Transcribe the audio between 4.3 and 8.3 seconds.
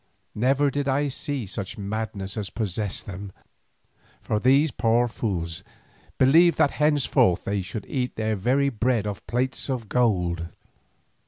these poor fools believed that henceforth they should eat